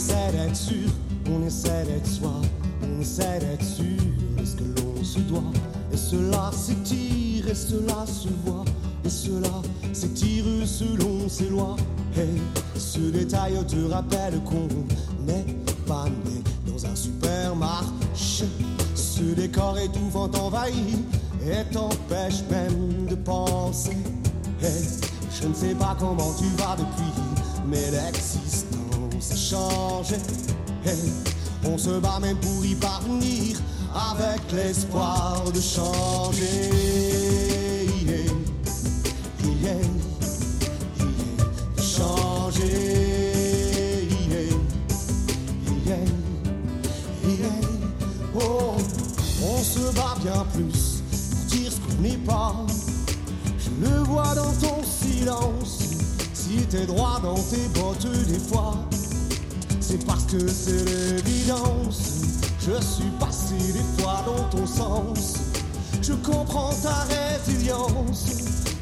essaie 0.00 0.32
d'être 0.32 0.56
sûr, 0.56 0.88
on 1.30 1.46
essaie 1.46 1.84
d'être 1.84 2.06
soi, 2.06 2.32
on 2.82 3.00
essaie 3.02 3.38
d'être 3.38 3.64
sûr 3.64 4.00
de 4.38 4.44
ce 4.44 4.56
que 4.56 4.64
l'on 4.80 5.04
se 5.04 5.18
doit. 5.20 5.52
Et 5.92 5.96
cela 5.96 6.50
s'étire, 6.52 7.48
et 7.48 7.54
cela 7.54 8.06
se 8.06 8.28
voit, 8.46 8.64
et 9.04 9.10
cela 9.10 9.60
s'étire 9.92 10.44
selon 10.64 11.28
ses 11.28 11.50
lois. 11.50 11.76
Hey, 12.16 12.40
ce 12.76 12.98
détail 12.98 13.52
te 13.66 13.92
rappelle 13.92 14.40
qu'on 14.44 14.68
n'est 15.26 15.44
pas 15.86 16.06
né 16.06 16.42
dans 16.66 16.86
un 16.86 16.96
supermarché. 16.96 18.46
Ce 18.94 19.22
décor 19.22 19.76
étouffant 19.78 20.28
t'envahit 20.28 20.98
et 21.46 21.70
t'empêche 21.74 22.42
même 22.50 23.06
de 23.06 23.16
penser. 23.16 23.98
Hey, 24.62 24.82
je 25.42 25.46
ne 25.46 25.54
sais 25.54 25.74
pas 25.74 25.94
comment 26.00 26.32
tu 26.38 26.46
vas 26.56 26.76
depuis, 26.76 27.12
mais 27.68 27.90
l'existence 27.90 28.69
a 29.20 29.36
changé. 29.36 30.16
Hey, 30.84 31.12
on 31.64 31.76
se 31.76 32.00
bat 32.00 32.18
même 32.20 32.38
pour 32.38 32.64
y 32.64 32.74
parvenir 32.74 33.58
avec 33.94 34.40
l'espoir 34.52 35.44
de 35.52 35.60
changer. 35.60 36.70
De 41.76 41.82
changer. 41.82 43.10
Oh, 48.34 48.74
on 49.42 49.62
se 49.62 49.94
bat 49.94 50.16
bien 50.22 50.46
plus 50.54 51.02
pour 51.10 51.58
dire 51.58 51.72
ce 51.72 51.78
qu'on 51.80 52.02
n'est 52.02 52.16
pas. 52.18 52.54
Je 53.58 53.86
le 53.86 53.98
vois 54.04 54.34
dans 54.34 54.52
ton 54.52 54.82
silence. 54.82 55.78
Si 56.32 56.66
t'es 56.68 56.86
droit 56.86 57.20
dans 57.22 57.34
tes 57.34 57.68
bottes 57.78 58.06
des 58.26 58.38
fois, 58.38 58.74
c'est 59.90 60.06
parce 60.06 60.24
que 60.24 60.38
c'est 60.46 60.84
l'évidence. 60.84 62.22
Je 62.60 62.80
suis 62.80 63.10
passé 63.18 63.56
des 63.72 64.02
fois 64.02 64.22
dans 64.24 64.44
ton 64.56 64.66
sens. 64.66 65.34
Je 66.00 66.12
comprends 66.12 66.70
ta 66.82 67.06
résilience. 67.14 68.26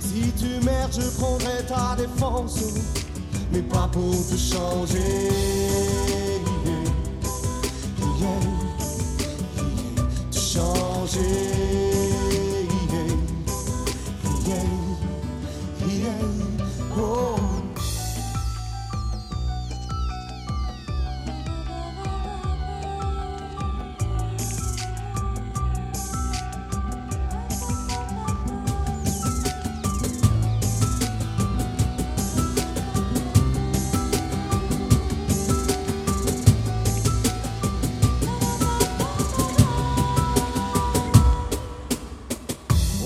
Si 0.00 0.32
tu 0.38 0.64
merdes, 0.64 0.92
je 0.92 1.08
prendrai 1.18 1.64
ta 1.66 1.96
défense. 1.96 2.58
Mais 3.52 3.62
pas 3.62 3.88
pour 3.90 4.10
te 4.10 4.36
changer. 4.36 5.30
Te 10.30 10.38
changer. 10.38 11.67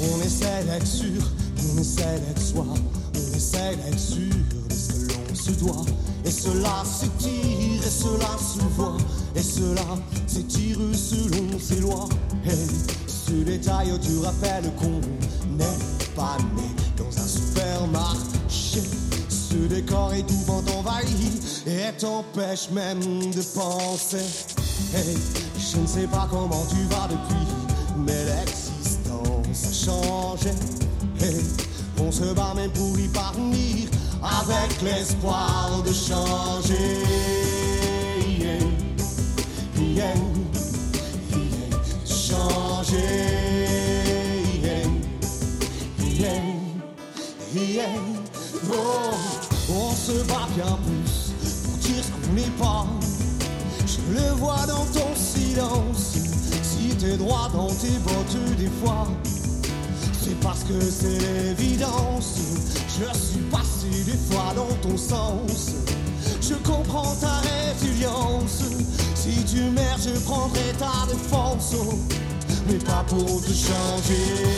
On 0.04 0.20
essaie 0.20 0.64
d'être 0.64 0.86
sûr, 0.86 1.22
on 1.72 1.80
essaie 1.80 2.20
d'être 2.26 2.42
soi, 2.42 2.66
on 2.66 3.36
essaie 3.36 3.76
d'être 3.76 3.98
sûr 3.98 4.34
de 4.68 4.74
ce 4.74 5.06
que 5.06 5.12
l'on 5.28 5.34
se 5.34 5.50
doit. 5.52 5.84
Et 6.24 6.30
cela 6.30 6.82
s'étire, 6.84 7.82
et 7.86 7.90
cela 7.90 8.36
se 8.38 8.62
voit, 8.76 8.96
et 9.36 9.42
cela 9.42 9.84
s'étire 10.26 10.78
selon 10.92 11.58
ses 11.60 11.80
lois. 11.80 12.08
Hey, 12.44 12.56
ce 13.06 13.32
détail 13.44 13.92
te 14.00 14.24
rappelle 14.24 14.72
qu'on 14.76 15.00
n'est 15.56 15.78
pas 16.16 16.36
né 16.56 16.68
dans 16.96 17.22
un 17.22 17.26
supermarché. 17.26 18.82
Ce 19.28 19.54
décor 19.68 20.12
étouffant 20.14 20.62
t'envahit 20.62 21.62
et 21.66 21.92
t'empêche 21.98 22.70
même 22.70 23.00
de 23.00 23.42
penser. 23.54 24.24
Hey, 24.94 25.16
je 25.58 25.78
ne 25.78 25.86
sais 25.86 26.06
pas 26.06 26.26
comment 26.30 26.66
tu 26.68 26.82
vas 26.86 27.08
depuis, 27.08 27.46
mais 27.98 28.24
l'existence 28.24 28.61
a 29.52 29.72
changé. 29.72 30.50
Hey, 31.20 31.42
on 32.00 32.10
se 32.10 32.32
bat 32.34 32.54
même 32.54 32.70
pour 32.70 32.98
y 32.98 33.08
parvenir 33.08 33.88
avec 34.22 34.80
l'espoir 34.82 35.82
de 35.84 35.92
changer. 35.92 37.02
Yeah, 38.26 38.58
yeah, 39.78 40.04
yeah, 40.04 40.14
changer. 42.06 43.42
Oh, 48.74 49.10
on 49.70 49.94
se 49.94 50.24
bat 50.24 50.48
bien 50.54 50.78
plus 50.86 51.32
pour 51.64 51.76
dire 51.78 52.04
qu'on 52.22 52.32
n'est 52.32 52.56
pas. 52.58 52.86
Je 53.86 54.14
le 54.14 54.30
vois 54.36 54.64
dans 54.66 54.86
ton 54.86 55.08
silence. 55.14 56.16
Si 56.62 56.96
t'es 56.96 57.16
droit 57.16 57.50
dans 57.52 57.68
tes 57.68 57.98
bottes 57.98 58.56
des 58.56 58.70
fois, 58.82 59.08
c'est 60.22 60.38
parce 60.41 60.62
que 60.65 60.81
c'est 60.81 61.19
l'évidence. 61.19 62.38
Je 62.88 63.19
suis 63.19 63.41
passé 63.50 63.88
des 64.05 64.19
fois 64.31 64.53
dans 64.55 64.88
ton 64.88 64.97
sens. 64.97 65.72
Je 66.41 66.55
comprends 66.55 67.15
ta 67.16 67.41
résilience. 67.41 68.62
Si 69.15 69.44
tu 69.44 69.62
merdes, 69.71 70.00
je 70.03 70.21
prendrai 70.21 70.72
ta 70.78 71.06
défense. 71.10 71.75
Mais 72.69 72.78
pas 72.78 73.05
pour 73.09 73.41
te 73.41 73.53
changer. 73.53 74.51